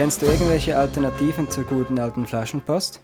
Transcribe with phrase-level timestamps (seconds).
[0.00, 3.02] kennst du irgendwelche Alternativen zur guten alten Flaschenpost?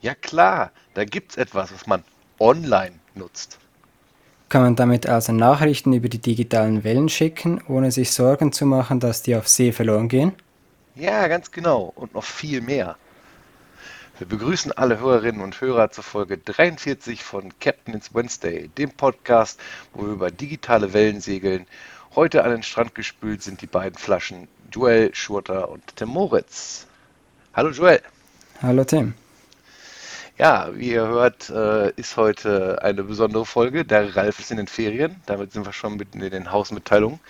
[0.00, 2.04] Ja klar, da gibt's etwas, was man
[2.38, 3.58] online nutzt.
[4.48, 9.00] Kann man damit also Nachrichten über die digitalen Wellen schicken, ohne sich Sorgen zu machen,
[9.00, 10.30] dass die auf See verloren gehen?
[10.94, 11.92] Ja, ganz genau.
[11.96, 12.94] Und noch viel mehr.
[14.18, 19.58] Wir begrüßen alle Hörerinnen und Hörer zur Folge 43 von Captain's Wednesday, dem Podcast,
[19.94, 21.66] wo wir über digitale Wellen segeln.
[22.14, 26.86] Heute an den Strand gespült sind die beiden Flaschen Joel Schurter und Tim Moritz.
[27.54, 28.00] Hallo Joel.
[28.62, 29.14] Hallo Tim.
[30.38, 33.84] Ja, wie ihr hört, äh, ist heute eine besondere Folge.
[33.84, 35.16] Der Ralf ist in den Ferien.
[35.26, 37.20] Damit sind wir schon mitten in den Hausmitteilungen.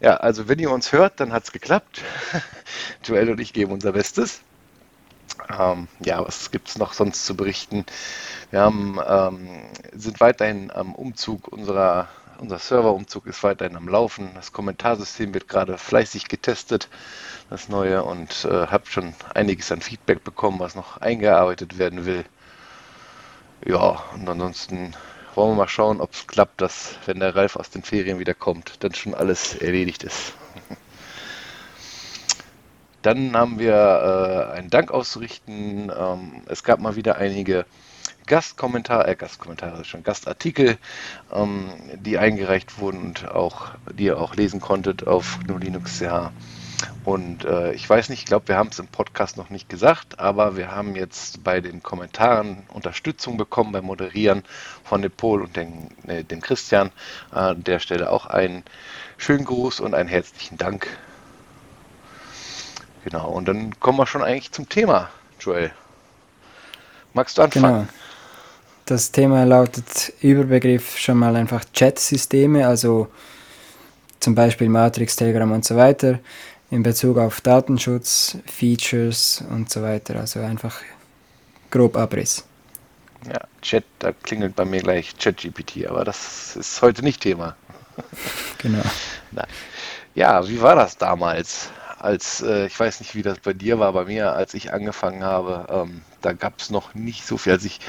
[0.00, 2.02] Ja, also wenn ihr uns hört, dann hat es geklappt.
[3.04, 4.40] Joel und ich geben unser Bestes.
[5.56, 7.84] Ähm, ja, was gibt es noch sonst zu berichten?
[8.50, 9.48] Wir haben, ähm,
[9.92, 12.08] sind weiterhin am Umzug unserer,
[12.42, 14.30] unser Serverumzug ist weiterhin am Laufen.
[14.34, 16.88] Das Kommentarsystem wird gerade fleißig getestet,
[17.50, 22.24] das neue, und äh, habe schon einiges an Feedback bekommen, was noch eingearbeitet werden will.
[23.64, 24.94] Ja, und ansonsten
[25.36, 28.34] wollen wir mal schauen, ob es klappt, dass, wenn der Ralf aus den Ferien wieder
[28.34, 30.32] kommt, dann schon alles erledigt ist.
[33.02, 35.92] Dann haben wir äh, einen Dank auszurichten.
[35.96, 37.66] Ähm, es gab mal wieder einige
[38.26, 40.78] Gastkommentare, äh, Gastkommentare, schon Gastartikel,
[41.32, 46.30] ähm, die eingereicht wurden und auch, die ihr auch lesen konntet auf GNU Linux CH.
[47.04, 50.18] Und äh, ich weiß nicht, ich glaube, wir haben es im Podcast noch nicht gesagt,
[50.18, 54.42] aber wir haben jetzt bei den Kommentaren Unterstützung bekommen beim Moderieren
[54.84, 56.90] von dem Paul und dem, äh, dem Christian.
[57.30, 58.64] An der Stelle auch einen
[59.16, 60.86] schönen Gruß und einen herzlichen Dank.
[63.04, 65.72] Genau, und dann kommen wir schon eigentlich zum Thema, Joel.
[67.14, 67.88] Magst du anfangen?
[67.88, 68.01] Genau.
[68.84, 73.08] Das Thema lautet Überbegriff schon mal einfach Chat-Systeme, also
[74.18, 76.18] zum Beispiel Matrix, Telegram und so weiter
[76.70, 80.18] in Bezug auf Datenschutz, Features und so weiter.
[80.18, 80.80] Also einfach
[81.70, 82.44] grob Abriss.
[83.26, 87.56] Ja, Chat, da klingelt bei mir gleich ChatGPT, aber das ist heute nicht Thema.
[88.58, 88.82] Genau.
[89.32, 89.48] Nein.
[90.14, 91.68] Ja, wie war das damals?
[91.98, 95.24] Als äh, ich weiß nicht, wie das bei dir war, bei mir, als ich angefangen
[95.24, 97.52] habe, ähm, da gab es noch nicht so viel.
[97.54, 97.80] Als ich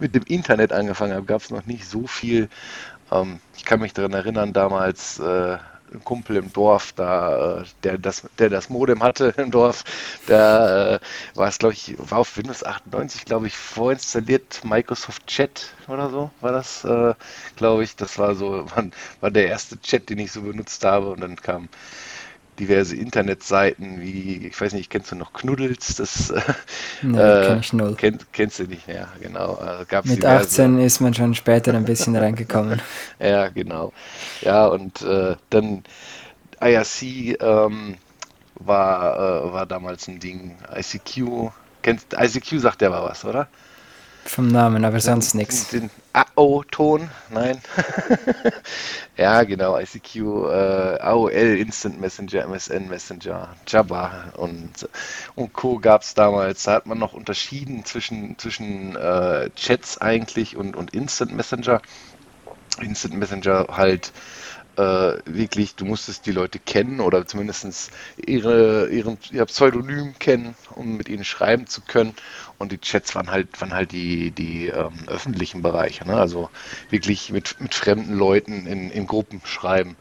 [0.00, 2.48] mit dem Internet angefangen habe, gab es noch nicht so viel.
[3.12, 5.58] Ähm, ich kann mich daran erinnern, damals äh,
[5.92, 9.84] ein Kumpel im Dorf, da, äh, der das, der das Modem hatte im Dorf,
[10.26, 11.00] da äh,
[11.34, 16.30] war es, glaube ich, war auf Windows 98, glaube ich, vorinstalliert Microsoft Chat oder so,
[16.40, 17.14] war das, äh,
[17.56, 17.96] glaube ich.
[17.96, 18.84] Das war so, war,
[19.20, 21.68] war der erste Chat, den ich so benutzt habe und dann kam
[22.58, 25.96] diverse Internetseiten wie, ich weiß nicht, kennst du noch Knuddels?
[25.96, 26.32] Das
[27.02, 27.94] nee, äh, kenn ich null.
[27.96, 29.54] Kenn, kennst du nicht mehr, genau.
[29.54, 30.62] Also Mit diverse.
[30.62, 32.80] 18 ist man schon später ein bisschen reingekommen.
[33.18, 33.92] ja, genau.
[34.40, 35.84] Ja, und äh, dann
[36.60, 37.96] IRC ähm,
[38.54, 40.56] war, äh, war damals ein Ding.
[40.74, 41.50] ICQ,
[41.82, 43.48] kennst ICQ sagt der war was, oder?
[44.24, 45.68] Vom Namen, aber sonst nichts.
[45.68, 47.60] Den AO-Ton, nein.
[49.16, 54.88] ja, genau, ICQ, äh, AOL, Instant Messenger, MSN Messenger, Jabba und,
[55.34, 55.78] und Co.
[55.78, 56.62] gab es damals.
[56.62, 61.82] Da hat man noch unterschieden zwischen, zwischen äh, Chats eigentlich und, und Instant Messenger.
[62.80, 64.12] Instant Messenger halt
[64.76, 70.96] äh, wirklich, du musstest die Leute kennen oder zumindest ihre, ihren, ihr Pseudonym kennen, um
[70.96, 72.14] mit ihnen schreiben zu können.
[72.58, 76.16] Und die Chats waren halt, waren halt die, die ähm, öffentlichen Bereiche, ne?
[76.16, 76.50] also
[76.90, 79.96] wirklich mit, mit fremden Leuten in, in Gruppen schreiben.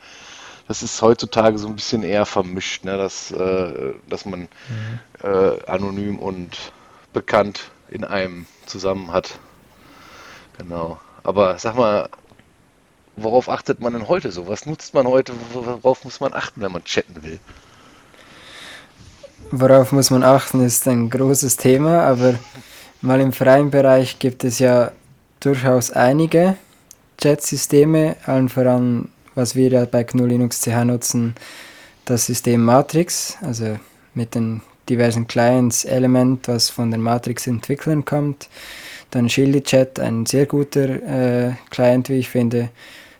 [0.67, 2.97] Das ist heutzutage so ein bisschen eher vermischt, ne?
[2.97, 4.99] dass, äh, dass man mhm.
[5.23, 6.71] äh, anonym und
[7.11, 9.39] bekannt in einem zusammen hat.
[10.57, 10.99] Genau.
[11.23, 12.09] Aber sag mal,
[13.15, 14.47] worauf achtet man denn heute so?
[14.47, 15.33] Was nutzt man heute?
[15.53, 17.39] Worauf muss man achten, wenn man chatten will?
[19.55, 22.39] Worauf muss man achten, ist ein großes Thema, aber
[23.01, 24.91] mal im freien Bereich gibt es ja
[25.39, 26.57] durchaus einige
[27.19, 31.35] Chat-Systeme, allen voran, was wir ja bei GNU Linux CH nutzen,
[32.05, 33.77] das System Matrix, also
[34.15, 38.49] mit den diversen Clients Element, was von den Matrix-Entwicklern kommt.
[39.11, 42.69] Dann Shildy Chat, ein sehr guter äh, Client, wie ich finde.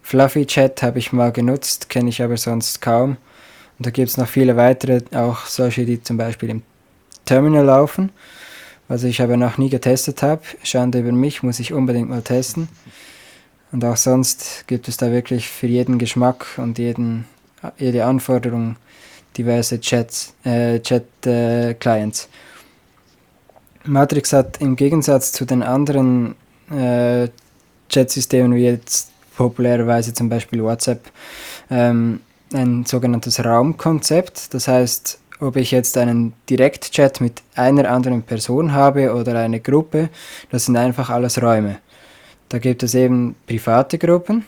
[0.02, 3.18] Fluffy Chat habe ich mal genutzt, kenne ich aber sonst kaum.
[3.78, 6.62] Und da gibt es noch viele weitere, auch solche, die zum Beispiel im
[7.26, 8.12] Terminal laufen,
[8.88, 10.42] was ich aber noch nie getestet habe.
[10.64, 12.68] Schande über mich, muss ich unbedingt mal testen.
[13.72, 17.26] Und auch sonst gibt es da wirklich für jeden Geschmack und jeden,
[17.78, 18.76] jede Anforderung
[19.36, 22.26] diverse Chats, äh, Chat-Clients.
[22.26, 22.28] Äh,
[23.86, 26.36] Matrix hat im Gegensatz zu den anderen
[26.72, 27.28] äh,
[27.90, 31.10] Chat-Systemen wie jetzt populärerweise zum Beispiel WhatsApp,
[31.70, 32.22] ähm,
[32.54, 34.54] ein sogenanntes Raumkonzept.
[34.54, 40.10] Das heißt, ob ich jetzt einen Direktchat mit einer anderen Person habe oder eine Gruppe,
[40.50, 41.80] das sind einfach alles Räume.
[42.50, 44.46] Da gibt es eben private Gruppen,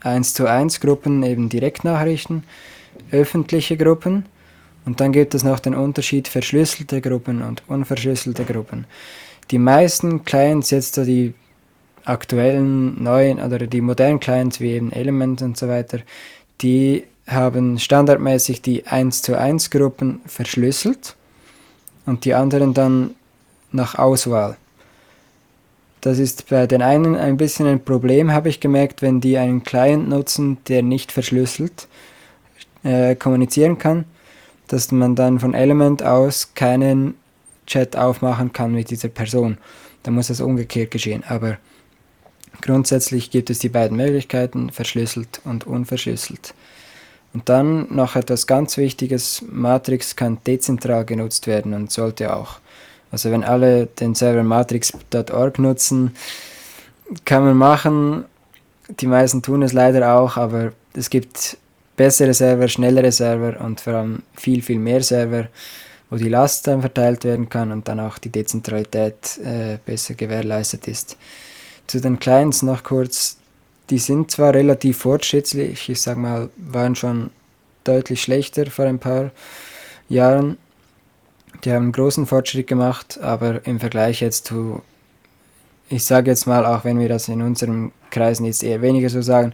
[0.00, 2.44] 1 zu 1 Gruppen, eben Direktnachrichten,
[3.10, 4.26] öffentliche Gruppen
[4.84, 8.86] und dann gibt es noch den Unterschied verschlüsselte Gruppen und unverschlüsselte Gruppen.
[9.50, 11.34] Die meisten Clients, jetzt so die
[12.04, 15.98] aktuellen, neuen oder die modernen Clients wie eben Element und so weiter,
[16.62, 21.16] die haben standardmäßig die 1 zu 1 Gruppen verschlüsselt
[22.06, 23.14] und die anderen dann
[23.70, 24.56] nach Auswahl.
[26.00, 29.62] Das ist bei den einen ein bisschen ein Problem, habe ich gemerkt, wenn die einen
[29.62, 31.86] Client nutzen, der nicht verschlüsselt
[32.82, 34.04] äh, kommunizieren kann,
[34.66, 37.14] dass man dann von Element aus keinen
[37.66, 39.58] Chat aufmachen kann mit dieser Person.
[40.02, 41.22] Da muss es umgekehrt geschehen.
[41.28, 41.58] Aber
[42.60, 46.54] grundsätzlich gibt es die beiden Möglichkeiten, verschlüsselt und unverschlüsselt.
[47.34, 52.58] Und dann noch etwas ganz Wichtiges, Matrix kann dezentral genutzt werden und sollte auch.
[53.10, 56.14] Also wenn alle den Server matrix.org nutzen,
[57.24, 58.24] kann man machen.
[59.00, 61.56] Die meisten tun es leider auch, aber es gibt
[61.96, 65.48] bessere Server, schnellere Server und vor allem viel, viel mehr Server,
[66.10, 70.88] wo die Last dann verteilt werden kann und dann auch die Dezentralität äh, besser gewährleistet
[70.88, 71.16] ist.
[71.92, 73.36] Zu den Clients noch kurz,
[73.90, 77.28] die sind zwar relativ fortschrittlich, ich sag mal, waren schon
[77.84, 79.30] deutlich schlechter vor ein paar
[80.08, 80.56] Jahren,
[81.62, 84.80] die haben einen großen Fortschritt gemacht, aber im Vergleich jetzt zu,
[85.90, 89.20] ich sage jetzt mal, auch wenn wir das in unseren Kreisen jetzt eher weniger so
[89.20, 89.52] sagen,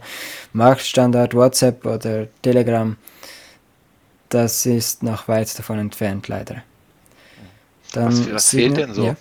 [0.53, 2.95] Marktstandard WhatsApp oder Telegram,
[4.29, 6.63] das ist noch weit davon entfernt, leider.
[7.91, 9.07] Dann was, was fehlt denn so?
[9.07, 9.17] Ja.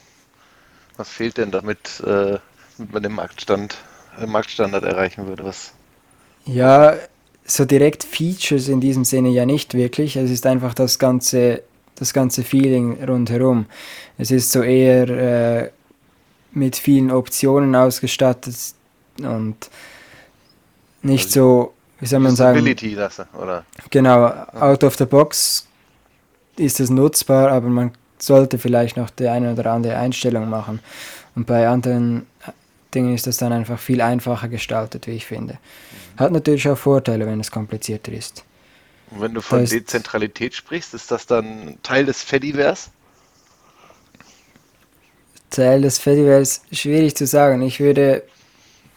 [0.97, 2.39] Was fehlt denn, damit äh,
[2.79, 3.77] man den Marktstand,
[4.21, 5.45] den Marktstandard erreichen würde?
[5.45, 5.73] Was?
[6.45, 6.95] Ja,
[7.45, 10.17] so direkt Features in diesem Sinne ja nicht wirklich.
[10.17, 11.63] Es ist einfach das ganze
[11.99, 13.67] das ganze Feeling rundherum.
[14.17, 15.71] Es ist so eher äh,
[16.53, 18.55] mit vielen Optionen ausgestattet
[19.21, 19.57] und
[21.03, 22.65] nicht also, so, wie soll man sagen,
[22.95, 23.65] lassen, oder?
[23.91, 25.67] Genau, out of the box
[26.57, 30.81] ist es nutzbar, aber man sollte vielleicht noch die eine oder andere Einstellung machen.
[31.37, 32.27] Und bei anderen
[32.95, 35.59] Dingen ist das dann einfach viel einfacher gestaltet, wie ich finde.
[36.17, 38.45] Hat natürlich auch Vorteile, wenn es komplizierter ist.
[39.11, 42.91] Und wenn du von das Dezentralität sprichst, ist das dann Teil des Fediverse?
[45.51, 47.63] Teil des Fediverse, schwierig zu sagen.
[47.63, 48.23] Ich würde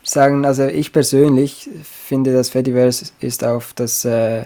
[0.04, 4.46] sagen, also ich persönlich finde, das Fediverse ist auf das äh,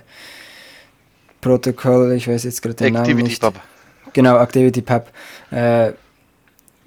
[1.42, 3.42] Protokoll, ich weiß jetzt gerade den Namen nicht.
[3.42, 3.59] Pub.
[4.13, 5.12] Genau, ActivityPub.
[5.51, 5.94] Äh,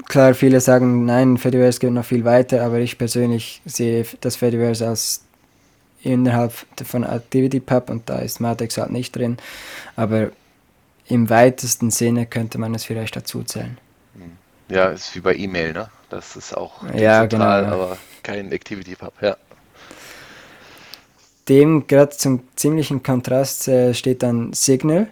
[0.09, 4.89] klar, viele sagen, nein, Fediverse geht noch viel weiter, aber ich persönlich sehe das Fediverse
[4.89, 5.23] als
[6.03, 6.53] innerhalb
[6.85, 9.37] von ActivityPub und da ist Matrix halt nicht drin.
[9.97, 10.31] Aber
[11.07, 13.79] im weitesten Sinne könnte man es vielleicht dazu zählen.
[14.15, 14.33] Hm.
[14.75, 15.89] Ja, ist wie bei E-Mail, ne?
[16.11, 19.37] Das ist auch ja, genau, aber kein ActivityPub, ja.
[21.49, 25.09] Dem gerade zum ziemlichen Kontrast äh, steht dann Signal.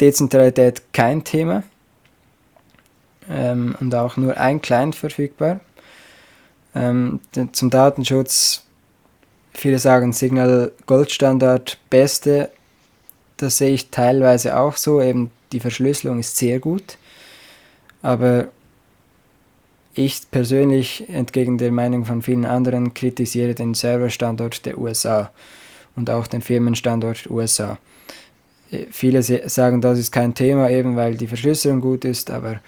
[0.00, 1.62] Dezentralität kein Thema
[3.30, 5.60] ähm, und auch nur ein Client verfügbar.
[6.74, 7.20] Ähm,
[7.52, 8.64] zum Datenschutz
[9.54, 12.50] Viele sagen Signal Goldstandard beste.
[13.36, 15.00] Das sehe ich teilweise auch so.
[15.00, 16.98] Eben die Verschlüsselung ist sehr gut.
[18.02, 18.48] Aber
[19.94, 25.30] ich persönlich, entgegen der Meinung von vielen anderen, kritisiere den Serverstandort der USA
[25.94, 27.78] und auch den Firmenstandort USA.
[28.90, 32.60] Viele sagen, das ist kein Thema, eben weil die Verschlüsselung gut ist, aber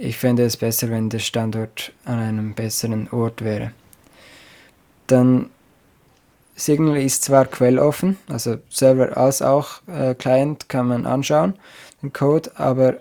[0.00, 3.72] ich fände es besser, wenn der Standort an einem besseren Ort wäre.
[5.06, 5.50] Dann
[6.56, 11.54] Signal ist zwar quelloffen, also Server als auch äh, Client kann man anschauen,
[12.02, 12.94] den Code, aber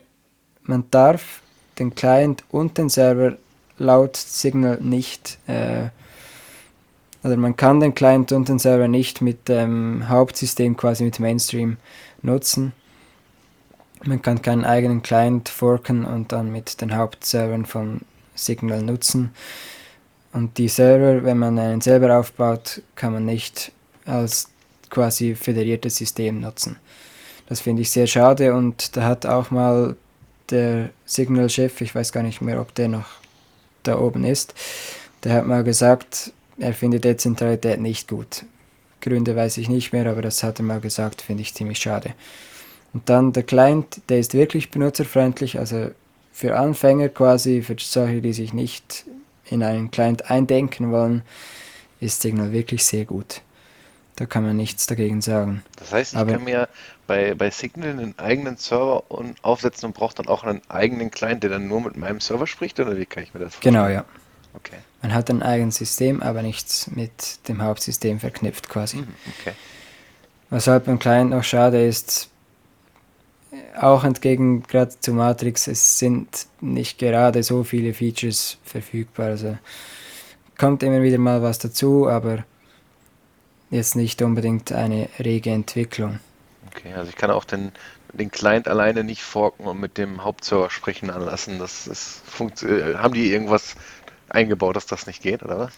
[0.64, 1.42] man darf
[1.78, 3.38] den Client und den Server
[3.78, 5.90] laut Signal nicht, äh,
[7.24, 11.78] also man kann den Client und den Server nicht mit dem Hauptsystem, quasi mit Mainstream
[12.22, 12.74] nutzen.
[14.06, 18.02] Man kann keinen eigenen Client forken und dann mit den Hauptservern von
[18.34, 19.32] Signal nutzen.
[20.32, 23.72] Und die Server, wenn man einen selber aufbaut, kann man nicht
[24.06, 24.50] als
[24.90, 26.78] quasi föderiertes System nutzen.
[27.48, 29.96] Das finde ich sehr schade und da hat auch mal
[30.50, 33.08] der Signal-Chef, ich weiß gar nicht mehr, ob der noch
[33.84, 34.54] da oben ist,
[35.24, 38.46] der hat mal gesagt, er findet Dezentralität nicht gut.
[39.02, 42.14] Gründe weiß ich nicht mehr, aber das hat er mal gesagt, finde ich ziemlich schade.
[42.94, 45.92] Und dann der Client, der ist wirklich benutzerfreundlich, also
[46.32, 49.06] für Anfänger quasi, für solche, die sich nicht
[49.46, 51.24] in einen Client eindenken wollen,
[52.00, 53.42] ist Signal wirklich sehr gut.
[54.16, 55.64] Da kann man nichts dagegen sagen.
[55.78, 56.68] Das heißt, ich Aber kann mir
[57.08, 61.44] bei, bei Signal einen eigenen Server und aufsetzen und brauche dann auch einen eigenen Client,
[61.44, 64.04] der dann nur mit meinem Server spricht, oder wie kann ich mir das genau, vorstellen?
[64.06, 64.06] ja.
[64.54, 64.78] Okay.
[65.02, 68.98] Man hat ein eigenes System, aber nichts mit dem Hauptsystem verknüpft quasi.
[68.98, 69.54] Mhm, okay.
[70.50, 72.30] Was halt beim Client noch schade ist,
[73.80, 79.28] auch entgegen gerade zu Matrix, es sind nicht gerade so viele Features verfügbar.
[79.28, 79.58] Also
[80.58, 82.44] kommt immer wieder mal was dazu, aber
[83.70, 86.20] jetzt nicht unbedingt eine rege Entwicklung.
[86.68, 87.72] Okay, also ich kann auch den,
[88.14, 91.60] den Client alleine nicht forken und mit dem Hauptserver sprechen anlassen.
[91.60, 92.22] Das ist,
[92.62, 93.76] äh, haben die irgendwas
[94.30, 95.74] eingebaut, dass das nicht geht, oder was?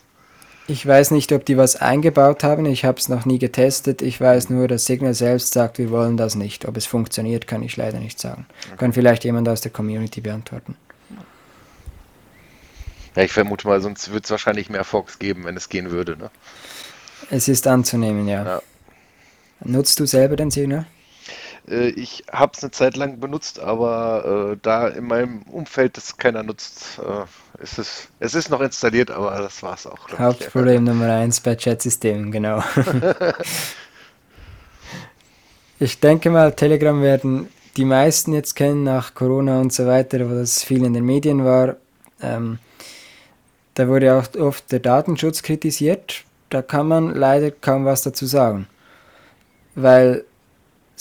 [0.72, 4.02] Ich weiß nicht, ob die was eingebaut haben, ich habe es noch nie getestet.
[4.02, 6.66] Ich weiß nur, dass Signal selbst sagt, wir wollen das nicht.
[6.66, 8.46] Ob es funktioniert, kann ich leider nicht sagen.
[8.78, 10.78] Kann vielleicht jemand aus der Community beantworten.
[13.18, 16.16] Ja, ich vermute mal, sonst wird es wahrscheinlich mehr Forks geben, wenn es gehen würde,
[16.16, 16.32] ne?
[17.30, 18.46] Es ist anzunehmen, ja.
[18.46, 18.62] Ja.
[19.66, 20.86] Nutzt du selber den Signal?
[21.70, 26.18] Äh, Ich habe es eine Zeit lang benutzt, aber äh, da in meinem Umfeld das
[26.18, 30.10] keiner nutzt, äh, ist es, es ist noch installiert, aber das war es auch.
[30.18, 32.64] Hauptproblem Nummer eins bei Chatsystemen, genau.
[35.80, 40.34] ich denke mal, Telegram werden die meisten jetzt kennen nach Corona und so weiter, wo
[40.36, 41.78] das viel in den Medien war.
[42.22, 42.60] Ähm,
[43.76, 46.24] da wurde auch oft der Datenschutz kritisiert.
[46.50, 48.68] Da kann man leider kaum was dazu sagen,
[49.76, 50.26] weil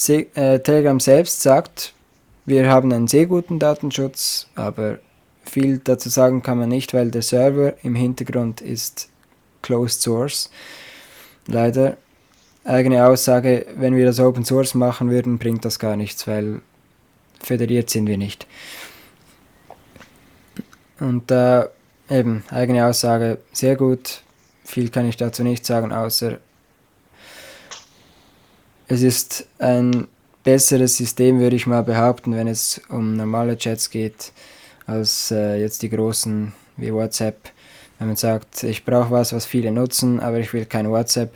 [0.00, 1.92] Se äh, Telegram selbst sagt,
[2.46, 4.98] wir haben einen sehr guten Datenschutz, aber
[5.44, 9.10] viel dazu sagen kann man nicht, weil der Server im Hintergrund ist
[9.60, 10.50] Closed Source.
[11.46, 11.98] Leider.
[12.64, 16.62] Eigene Aussage, wenn wir das Open Source machen würden, bringt das gar nichts, weil
[17.42, 18.46] föderiert sind wir nicht.
[20.98, 21.68] Und da
[22.08, 24.22] äh, eben eigene Aussage sehr gut.
[24.64, 26.38] Viel kann ich dazu nicht sagen, außer
[28.90, 30.08] es ist ein
[30.42, 34.32] besseres System, würde ich mal behaupten, wenn es um normale Chats geht,
[34.86, 37.50] als äh, jetzt die großen wie WhatsApp.
[37.98, 41.34] Wenn man sagt, ich brauche was, was viele nutzen, aber ich will kein WhatsApp.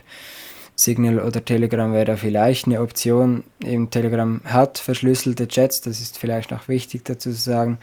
[0.75, 3.45] Signal oder Telegram wäre da vielleicht eine Option.
[3.63, 7.77] Eben Telegram hat verschlüsselte Chats, das ist vielleicht noch wichtig dazu zu sagen,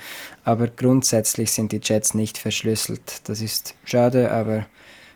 [0.45, 3.23] aber grundsätzlich sind die Chats nicht verschlüsselt.
[3.25, 4.67] Das ist schade, aber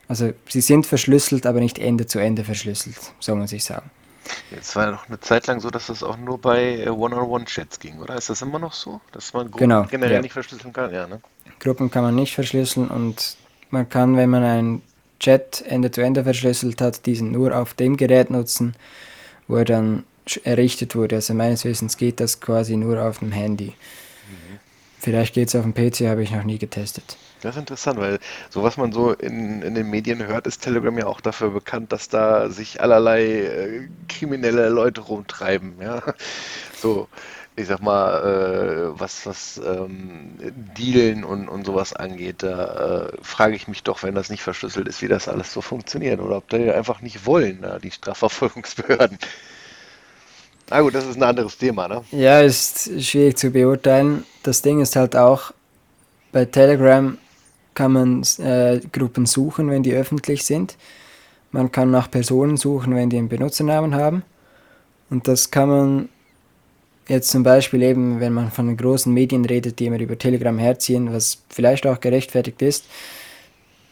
[0.09, 3.91] also sie sind verschlüsselt, aber nicht Ende zu Ende verschlüsselt, so muss ich sagen.
[4.51, 7.81] Jetzt war ja noch eine Zeit lang so, dass das auch nur bei äh, One-on-One-Chats
[7.81, 8.17] ging, oder?
[8.17, 9.01] Ist das immer noch so?
[9.13, 10.23] Dass man Gruppen Genau, generell ja.
[10.23, 10.93] nicht verschlüsseln kann?
[10.93, 11.21] Ja, ne?
[11.61, 13.37] Gruppen kann man nicht verschlüsseln und
[13.71, 14.83] man kann, wenn man einen
[15.19, 18.75] Chat Ende zu Ende verschlüsselt hat, diesen nur auf dem Gerät nutzen,
[19.49, 20.05] wo er dann
[20.45, 21.17] errichtet wurde.
[21.17, 23.75] Also meines Wissens geht das quasi nur auf dem Handy.
[24.99, 27.17] Vielleicht geht es auf dem PC, habe ich noch nie getestet.
[27.47, 28.19] Das ist interessant, weil
[28.51, 31.93] so was man so in, in den Medien hört, ist Telegram ja auch dafür bekannt,
[31.93, 36.03] dass da sich allerlei äh, kriminelle Leute rumtreiben, ja.
[36.79, 37.09] So,
[37.55, 40.33] ich sag mal, äh, was, was ähm,
[40.77, 44.89] Dealen und, und sowas angeht, da äh, frage ich mich doch, wenn das nicht verschlüsselt
[44.89, 49.19] ist, wie das alles so funktioniert oder ob die einfach nicht wollen, ja, die Strafverfolgungsbehörden.
[50.69, 52.03] Na gut, das ist ein anderes Thema, ne?
[52.11, 54.27] Ja, ist schwierig zu beurteilen.
[54.43, 55.53] Das Ding ist halt auch,
[56.33, 57.17] bei Telegram
[57.77, 60.77] kann man äh, Gruppen suchen, wenn die öffentlich sind.
[61.53, 64.25] Man kann nach Personen suchen, wenn die einen Benutzernamen haben.
[65.11, 66.09] Und das kann man
[67.07, 70.59] jetzt zum Beispiel eben, wenn man von den großen Medien redet, die immer über Telegram
[70.59, 72.87] herziehen, was vielleicht auch gerechtfertigt ist.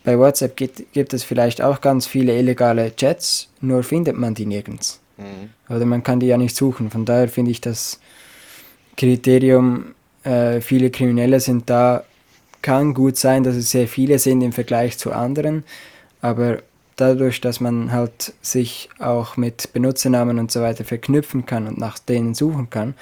[0.03, 4.47] Bei WhatsApp gibt, gibt es vielleicht auch ganz viele illegale Chats, nur findet man die
[4.47, 5.01] nirgends.
[5.17, 5.75] Mhm.
[5.75, 6.91] Oder man kann die ja nicht suchen.
[6.91, 8.01] Von daher finde ich das
[8.97, 12.05] Kriterium, äh, viele Kriminelle sind da,
[12.65, 15.65] kann gut sein, dass es sehr viele sind im Vergleich zu anderen,
[16.23, 16.59] aber
[16.97, 21.99] dadurch, dass man halt sich auch mit Benutzernamen und so weiter verknüpfen kann und nach
[21.99, 22.95] denen suchen kann,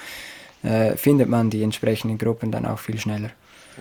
[0.63, 3.29] äh, findet man die entsprechenden Gruppen dann auch viel schneller.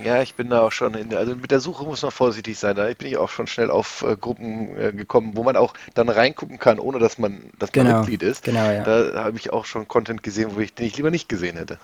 [0.03, 2.59] Ja, ich bin da auch schon in der, also mit der Suche muss man vorsichtig
[2.59, 2.77] sein.
[2.77, 6.09] Da bin ich auch schon schnell auf äh, Gruppen äh, gekommen, wo man auch dann
[6.09, 8.45] reingucken kann, ohne dass man, dass man Genau, Mitglied ist.
[8.45, 8.85] genau, ja.
[8.85, 11.79] Da habe ich auch schon Content gesehen, wo ich, den ich lieber nicht gesehen hätte.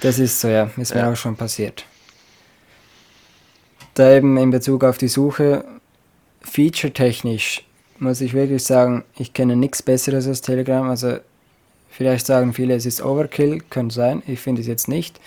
[0.00, 1.12] Das ist so, ja, ist mir Ja.
[1.12, 1.84] auch schon passiert.
[3.94, 5.64] Da eben in Bezug auf die Suche,
[6.40, 7.64] feature-technisch
[8.02, 10.90] muss ich wirklich sagen, ich kenne nichts Besseres als Telegram.
[10.90, 11.18] Also
[11.88, 14.22] vielleicht sagen viele, es ist Overkill, könnte sein.
[14.26, 15.20] Ich finde es jetzt nicht.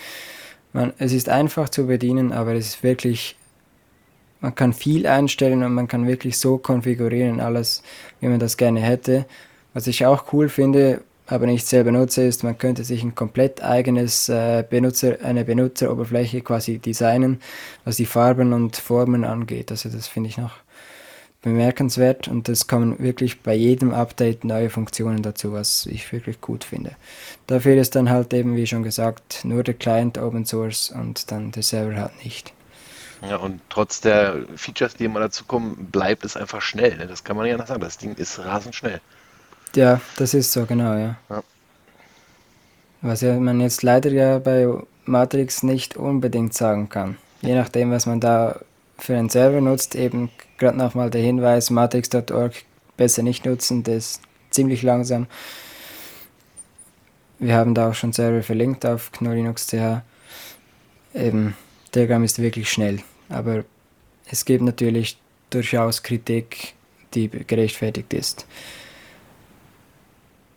[0.73, 3.37] Man, es ist einfach zu bedienen, aber es ist wirklich,
[4.41, 7.81] man kann viel einstellen und man kann wirklich so konfigurieren, alles,
[8.19, 9.25] wie man das gerne hätte.
[9.73, 13.63] Was ich auch cool finde, aber nicht selber nutze, ist, man könnte sich ein komplett
[13.63, 17.41] eigenes äh, Benutzer, eine Benutzeroberfläche quasi designen,
[17.83, 19.71] was die Farben und Formen angeht.
[19.71, 20.51] Also das finde ich noch
[21.41, 26.63] bemerkenswert und es kommen wirklich bei jedem Update neue Funktionen dazu, was ich wirklich gut
[26.63, 26.95] finde.
[27.45, 31.51] Dafür ist dann halt eben, wie schon gesagt, nur der Client Open Source und dann
[31.51, 32.51] der Server halt nicht.
[33.21, 36.97] Ja, und trotz der Features, die immer dazu kommen, bleibt es einfach schnell.
[36.97, 37.07] Ne?
[37.07, 37.81] Das kann man ja nicht sagen.
[37.81, 38.99] Das Ding ist rasend schnell.
[39.75, 41.17] Ja, das ist so, genau, ja.
[41.29, 41.43] ja.
[43.01, 44.67] Was ja man jetzt leider ja bei
[45.05, 47.17] Matrix nicht unbedingt sagen kann.
[47.41, 48.59] Je nachdem, was man da
[48.97, 52.53] für einen Server nutzt, eben gerade nochmal der Hinweis, matrix.org
[52.97, 55.27] besser nicht nutzen, das ist ziemlich langsam.
[57.37, 60.01] Wir haben da auch schon Server verlinkt auf GNU/Linux.ch.
[61.13, 61.55] Eben,
[61.91, 63.65] Telegram ist wirklich schnell, aber
[64.31, 65.17] es gibt natürlich
[65.49, 66.73] durchaus Kritik,
[67.13, 68.47] die gerechtfertigt ist.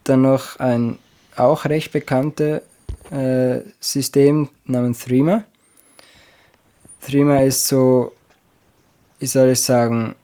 [0.09, 0.99] Dann noch ein
[1.37, 2.63] auch recht bekanntes
[3.11, 5.45] äh, System namens Threema.
[7.01, 8.13] Threema ist so
[9.19, 10.15] wie soll ich sagen,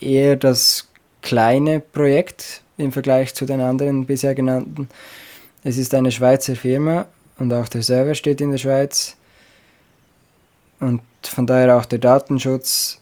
[0.00, 0.88] eher das
[1.22, 4.88] kleine Projekt im Vergleich zu den anderen bisher genannten.
[5.64, 7.06] Es ist eine Schweizer Firma
[7.38, 9.16] und auch der Server steht in der Schweiz.
[10.78, 13.00] Und von daher auch der Datenschutz,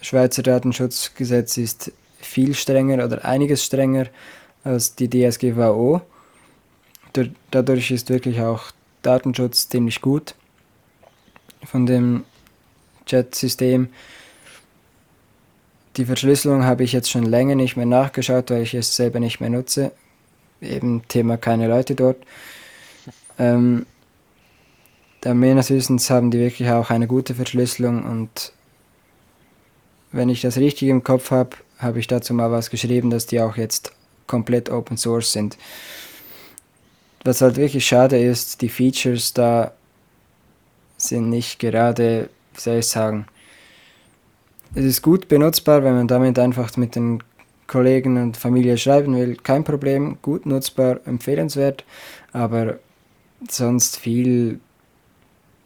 [0.00, 4.06] Schweizer Datenschutzgesetz ist viel strenger oder einiges strenger
[4.64, 6.00] als die DSGVO.
[7.50, 8.70] Dadurch ist wirklich auch
[9.02, 10.34] Datenschutz ziemlich gut
[11.64, 12.24] von dem
[13.06, 13.88] Chat-System.
[15.96, 19.40] Die Verschlüsselung habe ich jetzt schon länger nicht mehr nachgeschaut, weil ich es selber nicht
[19.40, 19.92] mehr nutze.
[20.60, 22.18] Eben Thema keine Leute dort.
[23.38, 23.86] Ähm,
[25.22, 28.52] da meines Wissens haben die wirklich auch eine gute Verschlüsselung und
[30.12, 33.40] wenn ich das richtig im Kopf habe, habe ich dazu mal was geschrieben, dass die
[33.40, 33.92] auch jetzt
[34.30, 35.58] komplett Open Source sind.
[37.24, 39.72] Was halt wirklich schade ist, die Features da
[40.96, 43.26] sind nicht gerade, wie soll ich sagen,
[44.74, 47.22] es ist gut benutzbar, wenn man damit einfach mit den
[47.66, 51.84] Kollegen und Familie schreiben will, kein Problem, gut nutzbar, empfehlenswert,
[52.32, 52.78] aber
[53.48, 54.60] sonst viel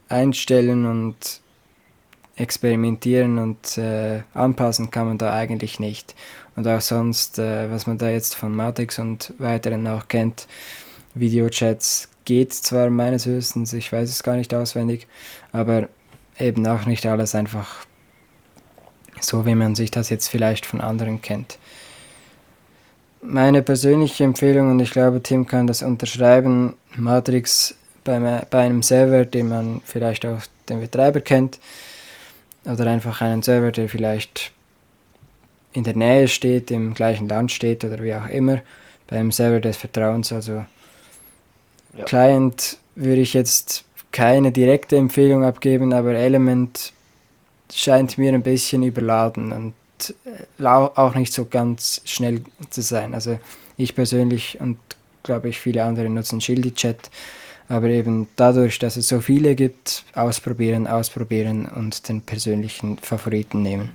[0.08, 1.40] einstellen und
[2.36, 6.14] experimentieren und äh, anpassen kann man da eigentlich nicht.
[6.56, 10.46] Und auch sonst, äh, was man da jetzt von Matrix und weiteren auch kennt,
[11.14, 15.06] Videochats geht zwar meines Wissens, ich weiß es gar nicht auswendig,
[15.52, 15.88] aber
[16.38, 17.86] eben auch nicht alles einfach
[19.20, 21.58] so wie man sich das jetzt vielleicht von anderen kennt.
[23.22, 28.18] Meine persönliche Empfehlung, und ich glaube, Tim kann das unterschreiben, Matrix bei,
[28.50, 31.58] bei einem Server, den man vielleicht auch den Betreiber kennt,
[32.64, 34.52] oder einfach einen Server, der vielleicht
[35.72, 38.62] in der Nähe steht, im gleichen Land steht oder wie auch immer,
[39.08, 40.32] beim Server des Vertrauens.
[40.32, 40.64] Also
[41.96, 42.04] ja.
[42.04, 46.92] Client würde ich jetzt keine direkte Empfehlung abgeben, aber Element
[47.72, 49.74] scheint mir ein bisschen überladen und
[50.24, 53.14] äh, auch nicht so ganz schnell zu sein.
[53.14, 53.38] Also
[53.76, 54.78] ich persönlich und
[55.24, 57.10] glaube ich viele andere nutzen Shildy Chat,
[57.68, 63.94] aber eben dadurch, dass es so viele gibt, ausprobieren, ausprobieren und den persönlichen Favoriten nehmen.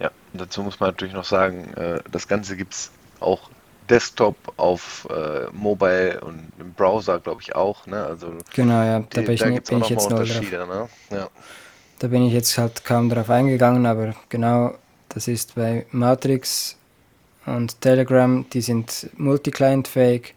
[0.00, 3.50] Ja, dazu muss man natürlich noch sagen, äh, das Ganze gibt es auch
[3.88, 7.86] Desktop, auf äh, Mobile und im Browser, glaube ich, auch.
[7.86, 8.04] Ne?
[8.04, 10.50] Also genau, ja, da die, bin ich, da bin ich jetzt neu drauf.
[10.50, 10.88] Ne?
[11.10, 11.28] Ja.
[11.98, 14.74] Da bin ich jetzt halt kaum darauf eingegangen, aber genau
[15.08, 16.76] das ist bei Matrix
[17.46, 20.34] und Telegram, die sind multi-client-fähig.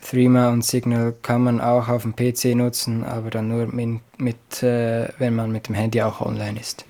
[0.00, 4.62] Threema und Signal kann man auch auf dem PC nutzen, aber dann nur mit, mit
[4.62, 6.84] äh, wenn man mit dem Handy auch online ist.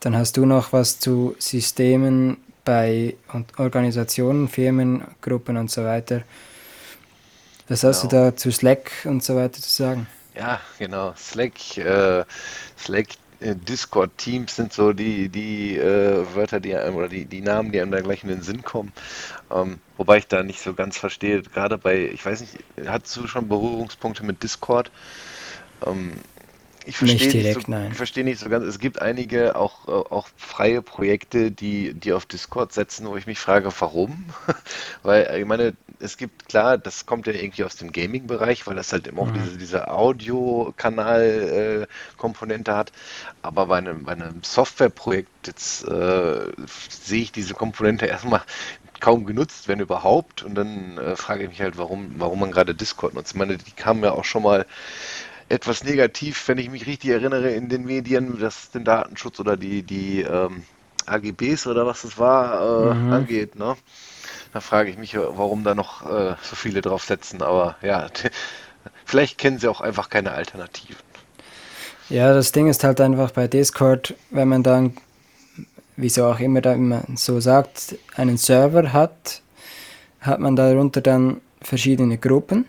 [0.00, 3.16] Dann hast du noch was zu Systemen bei
[3.56, 6.22] Organisationen, Firmen, Gruppen und so weiter.
[7.68, 8.10] Was hast genau.
[8.10, 10.06] du da zu Slack und so weiter zu sagen?
[10.36, 11.14] Ja, genau.
[11.16, 12.24] Slack, äh,
[12.78, 13.08] Slack,
[13.40, 17.80] Discord, Teams sind so die, die äh, Wörter, die einem, oder die, die Namen, die
[17.80, 18.92] einem da gleich in den Sinn kommen.
[19.50, 23.26] Ähm, wobei ich da nicht so ganz verstehe, gerade bei, ich weiß nicht, hast du
[23.28, 24.90] schon Berührungspunkte mit Discord?
[25.86, 26.12] Ähm,
[26.86, 27.88] ich verstehe nicht, direkt, nicht so.
[27.90, 28.64] Ich verstehe nicht so ganz.
[28.64, 33.38] Es gibt einige auch, auch freie Projekte, die, die auf Discord setzen, wo ich mich
[33.38, 34.26] frage, warum?
[35.02, 38.92] weil ich meine, es gibt klar, das kommt ja irgendwie aus dem Gaming-Bereich, weil das
[38.92, 39.42] halt immer auch mhm.
[39.42, 42.92] diese, diese Audio-Kanal-Komponente hat.
[43.42, 46.46] Aber bei einem, bei einem Softwareprojekt jetzt äh,
[46.88, 48.42] sehe ich diese Komponente erstmal
[49.00, 50.42] kaum genutzt, wenn überhaupt.
[50.42, 53.32] Und dann äh, frage ich mich halt, warum, warum man gerade Discord nutzt.
[53.32, 54.66] Ich meine, die kamen ja auch schon mal
[55.48, 59.82] etwas negativ, wenn ich mich richtig erinnere, in den Medien, was den Datenschutz oder die,
[59.82, 60.64] die ähm,
[61.06, 63.12] AGBs oder was es war, äh, mhm.
[63.12, 63.56] angeht.
[63.56, 63.76] Ne?
[64.52, 67.42] Da frage ich mich, warum da noch äh, so viele drauf setzen.
[67.42, 68.08] Aber ja,
[69.04, 70.96] vielleicht kennen sie auch einfach keine Alternativen.
[72.10, 74.96] Ja, das Ding ist halt einfach bei Discord, wenn man da ein
[75.98, 79.42] wieso auch immer da immer so sagt, einen Server hat,
[80.20, 82.66] hat man darunter dann verschiedene Gruppen.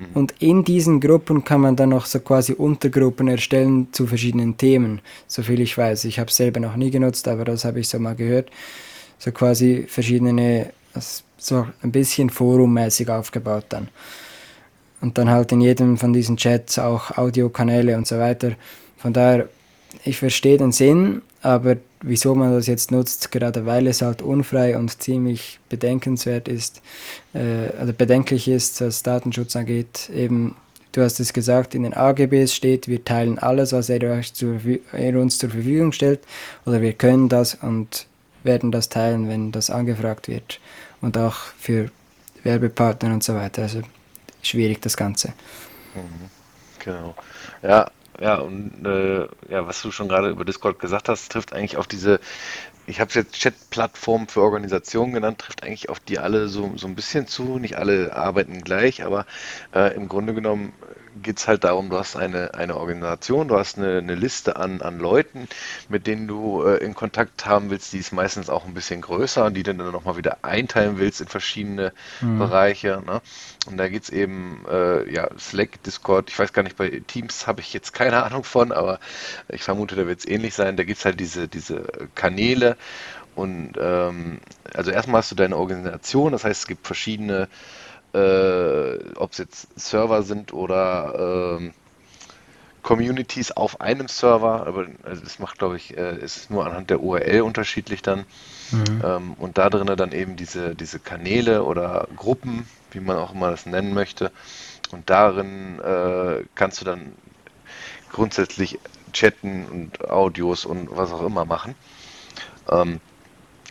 [0.00, 0.06] Mhm.
[0.14, 5.00] Und in diesen Gruppen kann man dann noch so quasi Untergruppen erstellen zu verschiedenen Themen,
[5.26, 6.04] soviel ich weiß.
[6.06, 8.50] Ich habe es selber noch nie genutzt, aber das habe ich so mal gehört.
[9.18, 10.72] So quasi verschiedene,
[11.36, 13.88] so ein bisschen forummäßig aufgebaut dann.
[15.02, 18.52] Und dann halt in jedem von diesen Chats auch Audiokanäle und so weiter.
[18.96, 19.48] Von daher,
[20.04, 24.76] ich verstehe den Sinn, aber wieso man das jetzt nutzt, gerade weil es halt unfrei
[24.76, 26.82] und ziemlich bedenkenswert ist,
[27.34, 30.56] äh, also bedenklich ist, was Datenschutz angeht, eben,
[30.92, 35.38] du hast es gesagt, in den AGBs steht, wir teilen alles, was er, er uns
[35.38, 36.20] zur Verfügung stellt,
[36.66, 38.06] oder wir können das und
[38.42, 40.60] werden das teilen, wenn das angefragt wird.
[41.00, 41.90] Und auch für
[42.42, 43.62] Werbepartner und so weiter.
[43.62, 43.82] Also
[44.42, 45.28] schwierig das Ganze.
[45.94, 46.30] Mhm.
[46.82, 47.14] Genau.
[47.62, 51.78] Ja, ja, und äh, ja, was du schon gerade über Discord gesagt hast, trifft eigentlich
[51.78, 52.20] auf diese,
[52.86, 56.86] ich habe es jetzt Chat-Plattform für Organisationen genannt, trifft eigentlich auf die alle so, so
[56.86, 57.58] ein bisschen zu.
[57.58, 59.26] Nicht alle arbeiten gleich, aber
[59.74, 60.74] äh, im Grunde genommen
[61.22, 64.82] geht es halt darum, du hast eine, eine Organisation, du hast eine, eine Liste an,
[64.82, 65.48] an Leuten,
[65.88, 69.44] mit denen du äh, in Kontakt haben willst, die ist meistens auch ein bisschen größer
[69.44, 72.38] und die dann nochmal wieder einteilen willst in verschiedene mhm.
[72.38, 73.02] Bereiche.
[73.06, 73.20] Ne?
[73.66, 77.46] Und da geht es eben, äh, ja, Slack, Discord, ich weiß gar nicht, bei Teams
[77.46, 79.00] habe ich jetzt keine Ahnung von, aber
[79.48, 80.76] ich vermute, da wird es ähnlich sein.
[80.76, 82.76] Da gibt es halt diese, diese Kanäle
[83.34, 84.40] und ähm,
[84.74, 87.48] also erstmal hast du deine Organisation, das heißt, es gibt verschiedene
[88.12, 91.72] äh, ob es jetzt Server sind oder ähm,
[92.82, 97.02] Communities auf einem Server, aber also das macht, glaube ich, äh, ist nur anhand der
[97.02, 98.24] URL unterschiedlich dann.
[98.70, 99.02] Mhm.
[99.04, 103.50] Ähm, und da drinnen dann eben diese, diese Kanäle oder Gruppen, wie man auch immer
[103.50, 104.32] das nennen möchte.
[104.92, 107.12] Und darin äh, kannst du dann
[108.10, 108.78] grundsätzlich
[109.12, 111.74] chatten und Audios und was auch immer machen.
[112.70, 113.00] Ähm,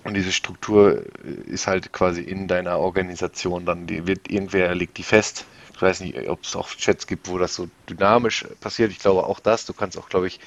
[0.04, 1.04] und diese Struktur
[1.48, 5.46] ist halt quasi in deiner Organisation dann, die wird irgendwer legt die fest.
[5.74, 8.92] Ich weiß nicht, ob es auch Chats gibt, wo das so dynamisch passiert.
[8.92, 9.66] Ich glaube auch das.
[9.66, 10.40] Du kannst auch, glaube ich,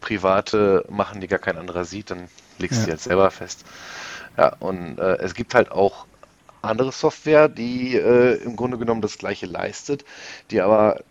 [0.00, 2.84] private machen, die gar kein anderer sieht, dann legst du ja.
[2.86, 3.64] die halt selber fest.
[4.36, 6.06] Ja, und äh, es gibt halt auch
[6.62, 10.04] andere Software, die äh, im Grunde genommen das gleiche leistet,
[10.50, 11.02] die aber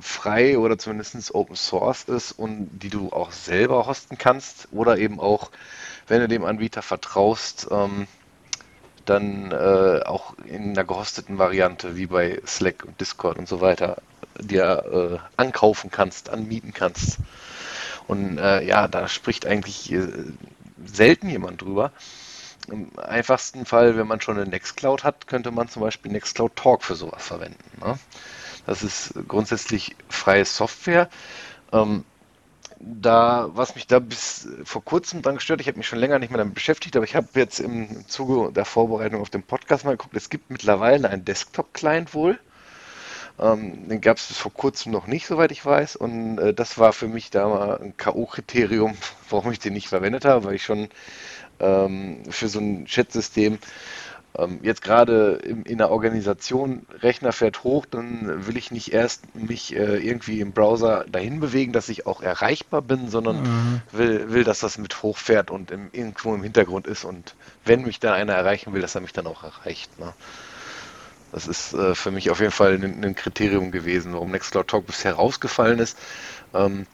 [0.00, 5.20] frei oder zumindest Open Source ist und die du auch selber hosten kannst oder eben
[5.20, 5.50] auch
[6.06, 8.06] wenn du dem Anbieter vertraust, ähm,
[9.04, 13.98] dann äh, auch in einer gehosteten Variante wie bei Slack und Discord und so weiter
[14.40, 17.18] dir äh, ankaufen kannst, anmieten kannst.
[18.06, 20.08] Und äh, ja, da spricht eigentlich äh,
[20.84, 21.92] selten jemand drüber.
[22.68, 26.82] Im einfachsten Fall, wenn man schon eine Nextcloud hat, könnte man zum Beispiel Nextcloud Talk
[26.82, 27.62] für sowas verwenden.
[27.80, 27.98] Ne?
[28.66, 31.10] Das ist grundsätzlich freie Software.
[31.72, 32.04] Ähm,
[32.80, 36.30] da, was mich da bis vor kurzem dran gestört, ich habe mich schon länger nicht
[36.30, 39.92] mehr damit beschäftigt, aber ich habe jetzt im Zuge der Vorbereitung auf den Podcast mal
[39.92, 42.38] geguckt, es gibt mittlerweile einen Desktop-Client wohl.
[43.38, 45.96] Ähm, den gab es bis vor kurzem noch nicht, soweit ich weiß.
[45.96, 48.94] Und äh, das war für mich da mal ein K.O.-Kriterium,
[49.30, 50.88] warum ich den nicht verwendet habe, weil ich schon
[51.60, 53.58] ähm, für so ein Chat-System
[54.62, 59.96] jetzt gerade in der Organisation, Rechner fährt hoch, dann will ich nicht erst mich äh,
[59.96, 63.82] irgendwie im Browser dahin bewegen, dass ich auch erreichbar bin, sondern mhm.
[63.92, 67.04] will, will, dass das mit hochfährt und im, irgendwo im Hintergrund ist.
[67.04, 69.98] Und wenn mich da einer erreichen will, dass er mich dann auch erreicht.
[70.00, 70.12] Ne?
[71.30, 74.86] Das ist äh, für mich auf jeden Fall ein, ein, Kriterium gewesen, warum Nextcloud Talk
[74.86, 75.96] bisher rausgefallen ist.
[76.52, 76.86] Ähm,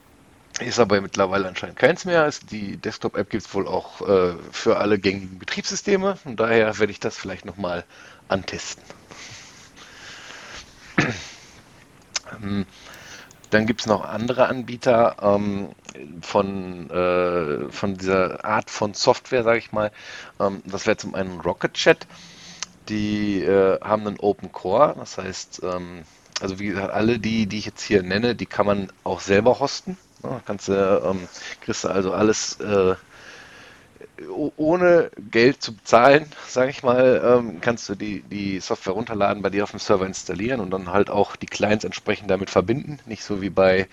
[0.61, 2.31] ist aber mittlerweile anscheinend keins mehr.
[2.51, 6.17] Die Desktop-App gibt es wohl auch äh, für alle gängigen Betriebssysteme.
[6.17, 7.85] Von daher werde ich das vielleicht nochmal
[8.29, 8.83] antesten.
[13.51, 15.71] dann gibt es noch andere Anbieter ähm,
[16.23, 19.91] von, äh, von dieser Art von Software, sage ich mal.
[20.39, 22.07] Ähm, das wäre zum einen Rocket Chat.
[22.89, 26.03] Die äh, haben einen Open Core, das heißt, ähm,
[26.41, 29.61] also wie gesagt, alle die, die ich jetzt hier nenne, die kann man auch selber
[29.61, 29.97] hosten.
[30.23, 30.73] Ja, kannst du,
[31.05, 31.29] ähm,
[31.61, 32.95] kriegst du also alles äh,
[34.57, 39.51] ohne Geld zu bezahlen, sage ich mal, ähm, kannst du die, die Software runterladen, bei
[39.51, 42.99] dir auf dem Server installieren und dann halt auch die Clients entsprechend damit verbinden.
[43.07, 43.89] Nicht so wie bei,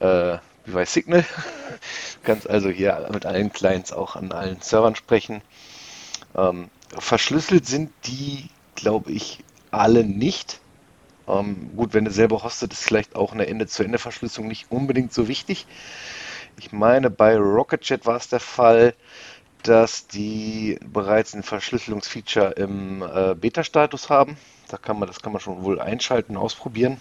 [0.00, 1.22] äh, wie bei Signal.
[1.22, 1.28] Du
[2.24, 5.42] kannst also hier mit allen Clients auch an allen Servern sprechen.
[6.36, 10.60] Ähm, verschlüsselt sind die, glaube ich, alle nicht.
[11.30, 15.66] Ähm, gut, wenn du selber hostet, ist vielleicht auch eine Ende-zu-Ende-Verschlüsselung nicht unbedingt so wichtig.
[16.58, 18.94] Ich meine, bei RocketJet war es der Fall,
[19.62, 24.36] dass die bereits ein Verschlüsselungsfeature im äh, Beta-Status haben.
[24.68, 27.00] Da kann man, das kann man schon wohl einschalten, ausprobieren.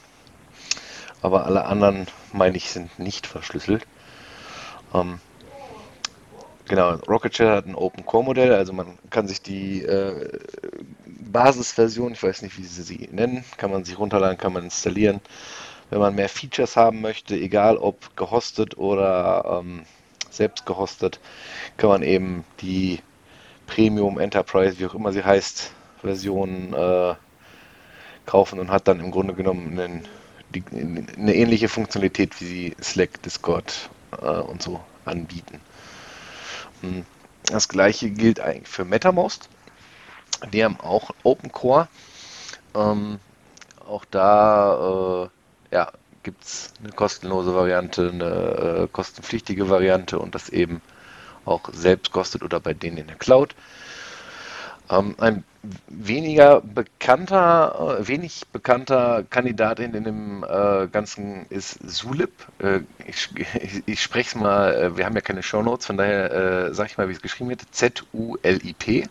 [1.22, 3.86] Aber alle anderen, meine ich, sind nicht verschlüsselt.
[4.94, 5.20] Ähm,
[6.70, 10.40] Genau, Rocket Shell hat ein Open Core Modell, also man kann sich die äh,
[11.06, 15.20] Basisversion, ich weiß nicht, wie sie sie nennen, kann man sich runterladen, kann man installieren.
[15.90, 19.84] Wenn man mehr Features haben möchte, egal ob gehostet oder ähm,
[20.30, 21.20] selbst gehostet,
[21.78, 23.00] kann man eben die
[23.68, 27.16] Premium Enterprise, wie auch immer sie heißt, Version äh,
[28.28, 30.08] kaufen und hat dann im Grunde genommen einen,
[30.56, 30.64] die,
[31.18, 33.90] eine ähnliche Funktionalität, wie Slack, Discord
[34.22, 35.62] äh, und so anbieten.
[37.44, 39.50] Das gleiche gilt eigentlich für MetaMost.
[40.54, 41.88] Die haben auch Open Core.
[42.76, 43.20] Ähm,
[43.86, 45.30] auch da
[45.72, 45.92] äh, ja,
[46.24, 50.82] gibt es eine kostenlose Variante, eine äh, kostenpflichtige Variante und das eben
[51.46, 53.56] auch selbst kostet oder bei denen in der Cloud.
[54.90, 55.44] Ähm, ein
[55.88, 62.32] weniger bekannter, äh, wenig bekannter Kandidat in, dem äh, Ganzen ist Zulip.
[62.60, 66.32] Äh, ich, ich, ich spreche es mal, äh, wir haben ja keine Shownotes, von daher
[66.32, 67.62] äh, sage ich mal, wie es geschrieben wird.
[67.72, 69.08] Z-U-L-I-P.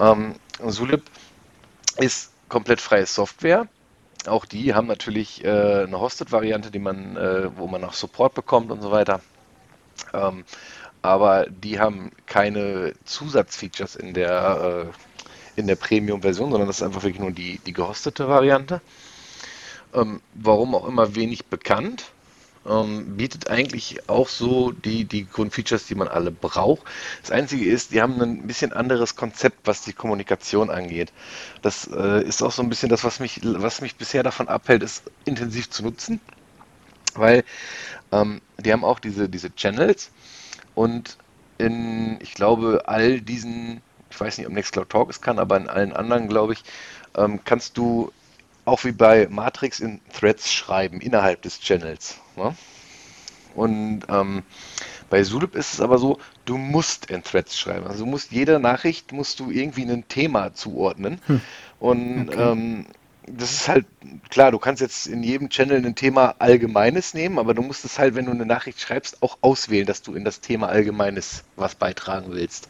[0.00, 0.34] Ähm,
[0.66, 1.02] Zulip
[1.98, 3.66] ist komplett freie Software.
[4.26, 7.16] Auch die haben natürlich äh, eine Hosted-Variante, die man,
[7.56, 9.20] wo man auch Support bekommt und so weiter.
[10.12, 10.44] Ähm,
[11.06, 14.92] aber die haben keine Zusatzfeatures in der,
[15.56, 18.80] äh, der Premium-Version, sondern das ist einfach wirklich nur die, die gehostete Variante.
[19.94, 22.06] Ähm, warum auch immer wenig bekannt.
[22.68, 26.82] Ähm, bietet eigentlich auch so die, die Grundfeatures, die man alle braucht.
[27.22, 31.12] Das Einzige ist, die haben ein bisschen anderes Konzept, was die Kommunikation angeht.
[31.62, 34.82] Das äh, ist auch so ein bisschen das, was mich, was mich bisher davon abhält,
[34.82, 36.20] es intensiv zu nutzen.
[37.14, 37.44] Weil
[38.10, 40.10] ähm, die haben auch diese, diese Channels,
[40.76, 41.16] und
[41.58, 45.68] in, ich glaube, all diesen, ich weiß nicht, ob Nextcloud Talk es kann, aber in
[45.68, 46.62] allen anderen, glaube ich,
[47.16, 48.12] ähm, kannst du
[48.66, 52.16] auch wie bei Matrix in Threads schreiben innerhalb des Channels.
[52.36, 52.54] Ne?
[53.54, 54.42] Und ähm,
[55.08, 57.86] bei Zulip ist es aber so, du musst in Threads schreiben.
[57.86, 61.22] Also du musst jede Nachricht musst du irgendwie ein Thema zuordnen.
[61.26, 61.40] Hm.
[61.78, 62.50] Und okay.
[62.52, 62.86] ähm,
[63.26, 63.86] das ist halt
[64.30, 67.98] klar, du kannst jetzt in jedem Channel ein Thema Allgemeines nehmen, aber du musst es
[67.98, 71.74] halt, wenn du eine Nachricht schreibst, auch auswählen, dass du in das Thema Allgemeines was
[71.74, 72.68] beitragen willst.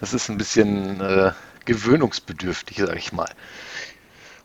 [0.00, 1.32] Das ist ein bisschen äh,
[1.64, 3.30] gewöhnungsbedürftig, sag ich mal.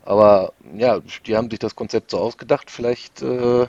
[0.04, 2.70] Aber ja, die haben sich das Konzept so ausgedacht.
[2.70, 3.66] Vielleicht äh,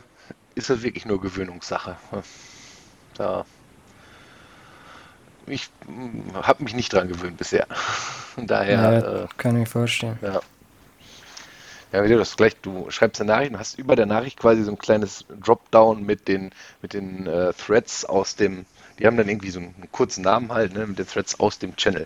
[0.56, 1.96] ist das wirklich nur Gewöhnungssache.
[3.14, 3.46] Da
[5.48, 7.68] ich hm, habe mich nicht dran gewöhnt bisher.
[8.38, 10.18] Daher ja, äh, kann ich vorstellen.
[10.22, 10.42] Ja.
[11.96, 14.64] Ja, wie du das gleich, du schreibst eine Nachricht und hast über der Nachricht quasi
[14.64, 18.66] so ein kleines Dropdown mit den, mit den äh, Threads aus dem,
[19.00, 21.78] die haben dann irgendwie so einen, kurzen Namen halt, ne, mit den Threads aus dem
[21.78, 22.06] Channel.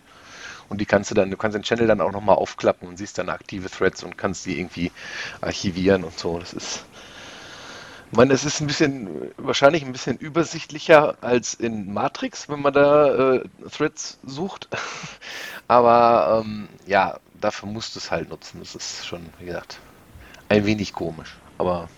[0.70, 3.18] Und die kannst du dann, du kannst den Channel dann auch nochmal aufklappen und siehst
[3.18, 4.92] dann aktive Threads und kannst die irgendwie
[5.42, 6.38] archivieren und so.
[6.38, 6.86] Das ist,
[8.12, 12.74] ich meine, es ist ein bisschen, wahrscheinlich ein bisschen übersichtlicher als in Matrix, wenn man
[12.74, 14.68] da äh, Threads sucht.
[15.68, 18.60] Aber ähm, ja, dafür musst du es halt nutzen.
[18.60, 19.80] Das ist schon, wie gesagt,
[20.50, 21.38] ein wenig komisch.
[21.58, 21.90] Aber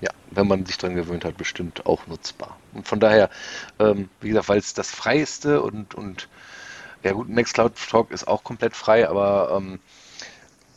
[0.00, 2.56] ja, wenn man sich daran gewöhnt hat, bestimmt auch nutzbar.
[2.72, 3.30] Und von daher,
[3.78, 6.28] ähm, wie gesagt, weil es das freieste und, und
[7.02, 9.78] ja gut, Nextcloud Talk ist auch komplett frei, aber ähm,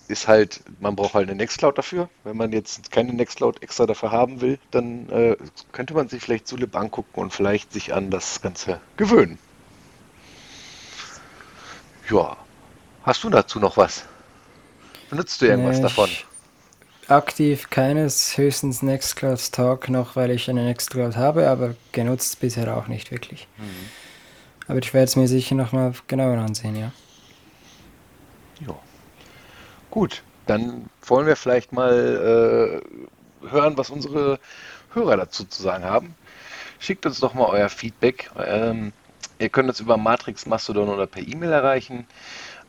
[0.08, 2.10] ist halt, man braucht halt eine Nextcloud dafür.
[2.24, 5.38] Wenn man jetzt keine Nextcloud extra dafür haben will, dann äh,
[5.72, 9.40] könnte man sich vielleicht Zulip angucken und vielleicht sich an das Ganze gewöhnen.
[12.10, 12.36] Ja,
[13.04, 14.06] Hast du dazu noch was?
[15.10, 16.10] Benutzt du irgendwas nee, davon?
[17.08, 22.88] Aktiv keines, höchstens Nextcloud Talk noch, weil ich eine Nextcloud habe, aber genutzt bisher auch
[22.88, 23.48] nicht wirklich.
[23.58, 23.90] Mhm.
[24.68, 26.92] Aber ich werde es mir sicher nochmal genauer ansehen, ja.
[28.66, 28.76] Ja.
[29.90, 32.82] Gut, dann wollen wir vielleicht mal
[33.44, 34.40] äh, hören, was unsere
[34.94, 36.16] Hörer dazu zu sagen haben.
[36.80, 38.30] Schickt uns doch mal euer Feedback.
[38.38, 38.94] Ähm,
[39.40, 42.08] ihr könnt uns über Matrix, Mastodon oder per E-Mail erreichen.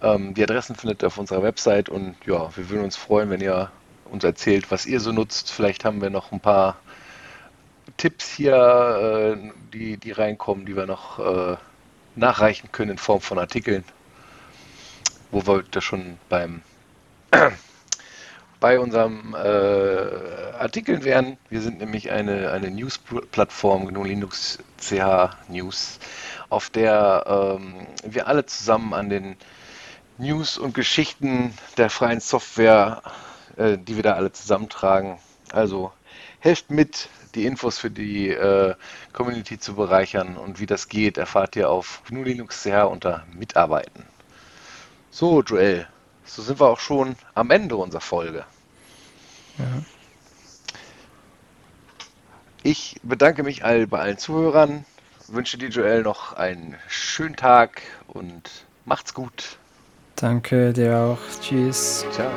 [0.02, 3.40] Ähm, die Adressen findet ihr auf unserer Website und ja, wir würden uns freuen, wenn
[3.40, 3.70] ihr
[4.10, 5.50] uns erzählt, was ihr so nutzt.
[5.50, 6.76] Vielleicht haben wir noch ein paar
[7.96, 11.56] Tipps hier, äh, die, die reinkommen, die wir noch äh,
[12.16, 13.84] nachreichen können in Form von Artikeln,
[15.30, 16.62] wo wir da schon beim
[18.60, 19.38] bei unserem äh,
[20.58, 21.36] Artikeln wären.
[21.50, 25.98] Wir sind nämlich eine, eine News-Plattform, GNU Linux CH News,
[26.48, 29.36] auf der ähm, wir alle zusammen an den
[30.22, 33.02] News und Geschichten der freien Software,
[33.56, 35.18] äh, die wir da alle zusammentragen.
[35.52, 35.92] Also
[36.38, 38.74] helft mit, die Infos für die äh,
[39.12, 44.04] Community zu bereichern und wie das geht, erfahrt ihr auf GNU Linux CH unter Mitarbeiten.
[45.10, 45.88] So, Joel,
[46.24, 48.44] so sind wir auch schon am Ende unserer Folge.
[49.58, 49.82] Ja.
[52.62, 54.84] Ich bedanke mich all, bei allen Zuhörern
[55.28, 59.58] wünsche dir, Joel, noch einen schönen Tag und macht's gut.
[60.16, 61.18] Danke dir auch.
[61.40, 62.06] Tschüss.
[62.12, 62.30] Ciao.